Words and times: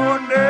one 0.00 0.28
day. 0.30 0.49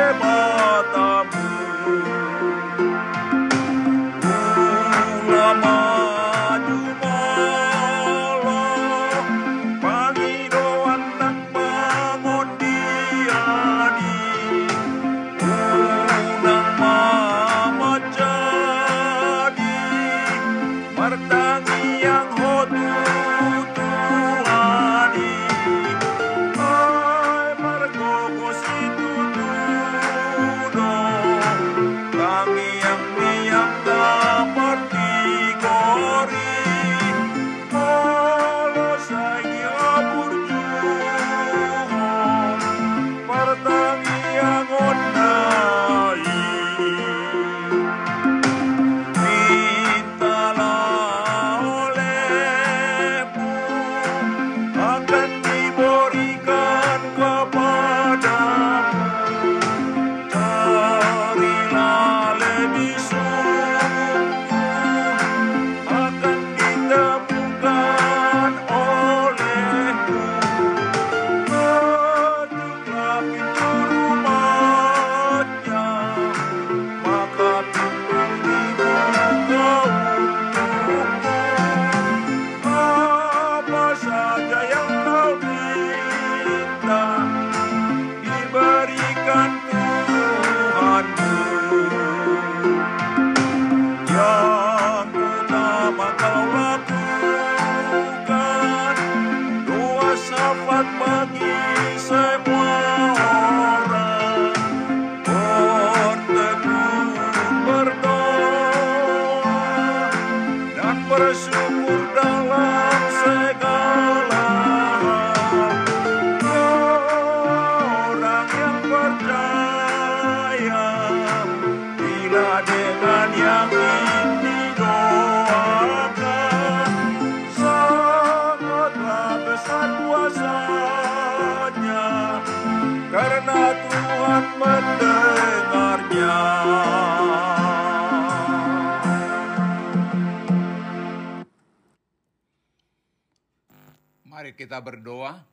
Mari 144.31 144.55
kita 144.55 144.79
berdoa. 144.79 145.43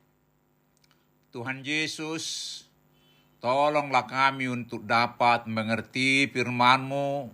Tuhan 1.34 1.66
Yesus, 1.66 2.62
tolonglah 3.42 4.06
kami 4.06 4.46
untuk 4.46 4.86
dapat 4.86 5.50
mengerti 5.50 6.30
firman-Mu 6.30 7.26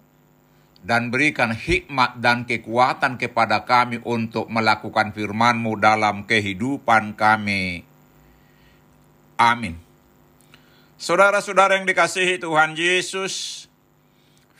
dan 0.80 1.12
berikan 1.12 1.52
hikmat 1.52 2.16
dan 2.16 2.48
kekuatan 2.48 3.20
kepada 3.20 3.60
kami 3.68 4.00
untuk 4.08 4.48
melakukan 4.48 5.12
firman-Mu 5.12 5.76
dalam 5.76 6.24
kehidupan 6.24 7.12
kami. 7.12 7.84
Amin. 9.36 9.76
Saudara-saudara 10.96 11.76
yang 11.76 11.84
dikasihi 11.84 12.40
Tuhan 12.40 12.72
Yesus, 12.72 13.68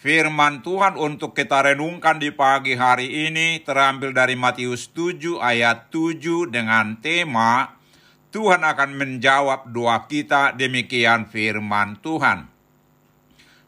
firman 0.05 0.61
Tuhan 0.61 1.01
untuk 1.01 1.33
kita 1.33 1.65
renungkan 1.65 2.21
di 2.21 2.29
pagi 2.29 2.77
hari 2.77 3.25
ini 3.25 3.65
terambil 3.65 4.13
dari 4.13 4.37
Matius 4.37 4.93
7 4.93 5.41
ayat 5.41 5.89
7 5.89 6.53
dengan 6.53 7.01
tema 7.01 7.81
Tuhan 8.29 8.69
akan 8.69 9.01
menjawab 9.01 9.73
doa 9.73 10.05
kita 10.05 10.53
demikian 10.61 11.25
firman 11.25 11.97
Tuhan. 12.05 12.53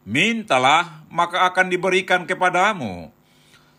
Mintalah 0.05 1.09
maka 1.09 1.49
akan 1.49 1.73
diberikan 1.73 2.29
kepadamu. 2.29 3.09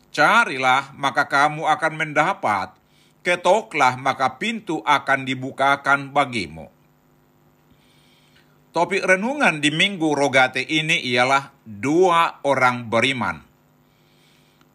Carilah 0.09 0.97
maka 0.97 1.29
kamu 1.29 1.61
akan 1.61 1.93
mendapat. 1.93 2.73
Ketoklah 3.21 4.01
maka 4.01 4.41
pintu 4.41 4.81
akan 4.81 5.29
dibukakan 5.29 6.09
bagimu. 6.09 6.73
Topik 8.77 9.09
renungan 9.09 9.57
di 9.57 9.73
Minggu 9.73 10.13
Rogate 10.13 10.61
ini 10.61 11.01
ialah 11.09 11.49
dua 11.65 12.45
orang 12.45 12.85
beriman. 12.85 13.41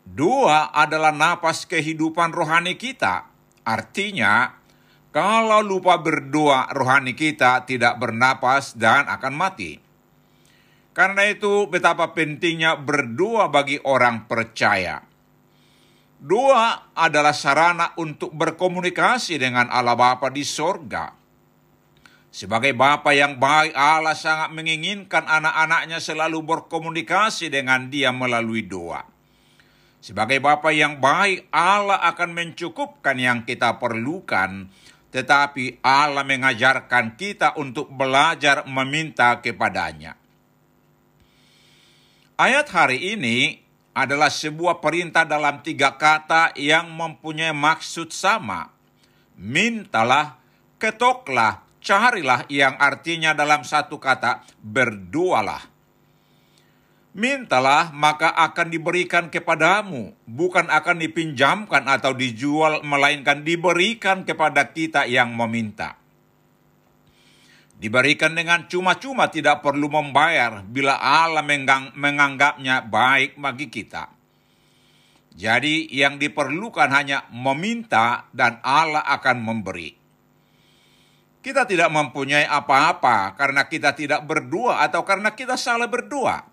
Dua 0.02 0.74
adalah 0.74 1.14
napas 1.14 1.70
kehidupan 1.70 2.34
rohani 2.34 2.74
kita. 2.74 3.30
Artinya, 3.62 4.58
kalau 5.14 5.62
lupa 5.62 6.02
berdoa, 6.02 6.74
rohani 6.74 7.14
kita 7.14 7.62
tidak 7.62 8.02
bernapas 8.02 8.74
dan 8.74 9.06
akan 9.06 9.38
mati. 9.38 9.78
Karena 10.90 11.22
itu, 11.30 11.70
betapa 11.70 12.10
pentingnya 12.10 12.74
berdoa 12.82 13.54
bagi 13.54 13.78
orang 13.86 14.26
percaya. 14.26 14.98
Doa 16.18 16.90
adalah 16.90 17.38
sarana 17.38 17.94
untuk 17.94 18.34
berkomunikasi 18.34 19.38
dengan 19.38 19.70
Allah 19.70 19.94
Bapa 19.94 20.26
di 20.26 20.42
sorga. 20.42 21.21
Sebagai 22.32 22.72
Bapa 22.72 23.12
yang 23.12 23.36
baik, 23.36 23.76
Allah 23.76 24.16
sangat 24.16 24.56
menginginkan 24.56 25.28
anak-anaknya 25.28 26.00
selalu 26.00 26.40
berkomunikasi 26.40 27.52
dengan 27.52 27.92
dia 27.92 28.08
melalui 28.08 28.64
doa. 28.64 29.04
Sebagai 30.00 30.40
Bapa 30.40 30.72
yang 30.72 30.96
baik, 30.96 31.52
Allah 31.52 32.00
akan 32.08 32.32
mencukupkan 32.32 33.20
yang 33.20 33.44
kita 33.44 33.76
perlukan, 33.76 34.64
tetapi 35.12 35.84
Allah 35.84 36.24
mengajarkan 36.24 37.20
kita 37.20 37.60
untuk 37.60 37.92
belajar 37.92 38.64
meminta 38.64 39.36
kepadanya. 39.44 40.16
Ayat 42.40 42.66
hari 42.72 43.12
ini 43.12 43.60
adalah 43.92 44.32
sebuah 44.32 44.80
perintah 44.80 45.28
dalam 45.28 45.60
tiga 45.60 46.00
kata 46.00 46.56
yang 46.56 46.88
mempunyai 46.96 47.52
maksud 47.52 48.08
sama. 48.08 48.72
Mintalah, 49.36 50.40
ketoklah, 50.80 51.71
carilah 51.82 52.46
yang 52.46 52.78
artinya 52.78 53.34
dalam 53.34 53.66
satu 53.66 53.98
kata 53.98 54.46
berdoalah. 54.62 55.68
Mintalah 57.12 57.92
maka 57.92 58.32
akan 58.32 58.72
diberikan 58.72 59.28
kepadamu, 59.28 60.16
bukan 60.24 60.72
akan 60.72 60.96
dipinjamkan 60.96 61.84
atau 61.84 62.16
dijual, 62.16 62.80
melainkan 62.80 63.44
diberikan 63.44 64.24
kepada 64.24 64.72
kita 64.72 65.04
yang 65.04 65.36
meminta. 65.36 66.00
Diberikan 67.76 68.32
dengan 68.32 68.64
cuma-cuma 68.64 69.28
tidak 69.28 69.60
perlu 69.60 69.92
membayar 69.92 70.64
bila 70.64 70.96
Allah 70.96 71.44
menganggapnya 71.92 72.80
baik 72.88 73.36
bagi 73.36 73.68
kita. 73.68 74.08
Jadi 75.36 75.90
yang 75.92 76.16
diperlukan 76.16 76.88
hanya 76.94 77.28
meminta 77.28 78.30
dan 78.32 78.62
Allah 78.64 79.04
akan 79.04 79.36
memberi. 79.42 80.01
Kita 81.42 81.66
tidak 81.66 81.90
mempunyai 81.90 82.46
apa-apa 82.46 83.34
karena 83.34 83.66
kita 83.66 83.92
tidak 83.98 84.22
berdoa 84.22 84.86
atau 84.86 85.02
karena 85.02 85.34
kita 85.34 85.58
salah 85.58 85.90
berdoa 85.90 86.52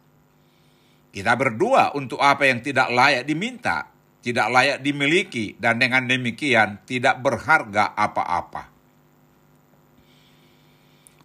kita 1.09 1.33
berdoa 1.33 1.97
untuk 1.97 2.21
apa 2.21 2.45
yang 2.45 2.61
tidak 2.61 2.93
layak 2.93 3.25
diminta, 3.25 3.89
tidak 4.21 4.47
layak 4.53 4.77
dimiliki, 4.85 5.57
dan 5.57 5.81
dengan 5.81 6.05
demikian 6.05 6.85
tidak 6.85 7.17
berharga 7.25 7.97
apa-apa. 7.97 8.69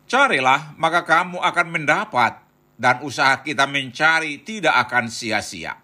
Carilah, 0.09 0.73
maka 0.81 1.05
kamu 1.05 1.37
akan 1.37 1.67
mendapat, 1.69 2.41
dan 2.81 3.05
usaha 3.05 3.45
kita 3.45 3.69
mencari 3.69 4.41
tidak 4.41 4.73
akan 4.89 5.13
sia-sia. 5.13 5.84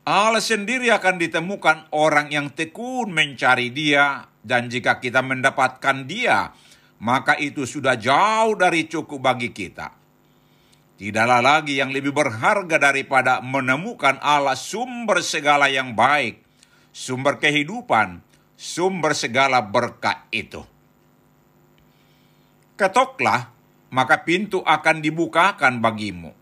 Allah 0.00 0.40
sendiri 0.40 0.88
akan 0.88 1.20
ditemukan 1.20 1.92
orang 1.92 2.32
yang 2.32 2.48
tekun 2.56 3.12
mencari 3.12 3.68
Dia, 3.68 4.24
dan 4.40 4.72
jika 4.72 4.96
kita 4.96 5.20
mendapatkan 5.20 6.08
Dia, 6.08 6.56
maka 7.04 7.36
itu 7.36 7.68
sudah 7.68 8.00
jauh 8.00 8.56
dari 8.56 8.88
cukup 8.88 9.20
bagi 9.20 9.52
kita. 9.52 9.92
Tidaklah 11.00 11.40
lagi 11.40 11.80
yang 11.80 11.92
lebih 11.92 12.12
berharga 12.12 12.76
daripada 12.76 13.40
menemukan 13.40 14.20
Allah 14.20 14.56
sumber 14.56 15.24
segala 15.24 15.68
yang 15.72 15.96
baik, 15.96 16.44
sumber 16.92 17.40
kehidupan, 17.40 18.20
sumber 18.56 19.16
segala 19.16 19.64
berkat 19.64 20.28
itu. 20.28 20.60
Ketoklah, 22.76 23.48
maka 23.92 24.24
pintu 24.24 24.60
akan 24.64 25.00
dibukakan 25.00 25.80
bagimu. 25.80 26.39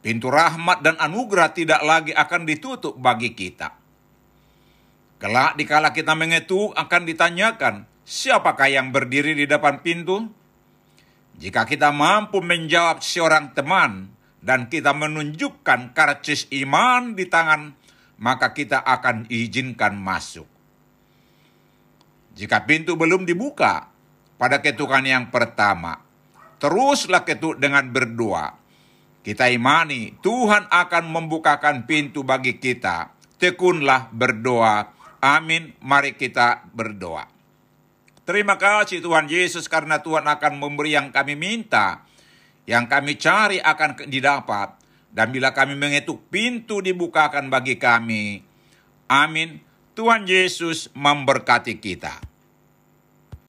Pintu 0.00 0.32
rahmat 0.32 0.80
dan 0.80 0.96
anugerah 0.96 1.52
tidak 1.52 1.84
lagi 1.84 2.16
akan 2.16 2.48
ditutup 2.48 2.96
bagi 2.96 3.36
kita. 3.36 3.76
Kelak 5.20 5.60
dikala 5.60 5.92
kita 5.92 6.16
mengetuk 6.16 6.72
akan 6.72 7.02
ditanyakan, 7.04 7.84
siapakah 8.08 8.72
yang 8.72 8.88
berdiri 8.88 9.36
di 9.36 9.44
depan 9.44 9.84
pintu? 9.84 10.24
Jika 11.36 11.68
kita 11.68 11.92
mampu 11.92 12.40
menjawab 12.40 13.04
seorang 13.04 13.52
teman 13.52 14.08
dan 14.40 14.72
kita 14.72 14.96
menunjukkan 14.96 15.92
karcis 15.92 16.48
iman 16.64 17.12
di 17.12 17.28
tangan, 17.28 17.76
maka 18.20 18.56
kita 18.56 18.80
akan 18.80 19.28
izinkan 19.28 19.96
masuk. 19.96 20.48
Jika 22.36 22.64
pintu 22.64 22.96
belum 22.96 23.28
dibuka 23.28 23.88
pada 24.40 24.64
ketukan 24.64 25.04
yang 25.04 25.28
pertama, 25.28 26.00
teruslah 26.60 27.24
ketuk 27.24 27.60
dengan 27.60 27.88
berdoa. 27.88 28.59
Kita 29.20 29.52
imani 29.52 30.16
Tuhan 30.24 30.72
akan 30.72 31.04
membukakan 31.12 31.84
pintu 31.84 32.24
bagi 32.24 32.56
kita. 32.56 33.12
Tekunlah 33.36 34.08
berdoa. 34.12 34.96
Amin. 35.20 35.76
Mari 35.84 36.16
kita 36.16 36.64
berdoa. 36.72 37.28
Terima 38.24 38.56
kasih 38.56 39.04
Tuhan 39.04 39.28
Yesus 39.28 39.68
karena 39.68 40.00
Tuhan 40.00 40.24
akan 40.24 40.56
memberi 40.56 40.96
yang 40.96 41.12
kami 41.12 41.36
minta. 41.36 42.08
Yang 42.64 42.84
kami 42.88 43.12
cari 43.20 43.58
akan 43.60 44.08
didapat. 44.08 44.80
Dan 45.10 45.34
bila 45.34 45.50
kami 45.50 45.74
mengetuk 45.74 46.30
pintu 46.32 46.80
dibukakan 46.80 47.50
bagi 47.52 47.76
kami. 47.76 48.40
Amin. 49.10 49.60
Tuhan 49.98 50.24
Yesus 50.24 50.88
memberkati 50.94 51.76
kita. 51.82 52.29